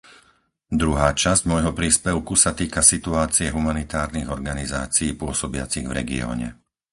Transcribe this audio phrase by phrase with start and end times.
[0.81, 6.47] Druhá časť môjho príspevku sa týka situácie humanitárnych organizácií pôsobiacich v regióne.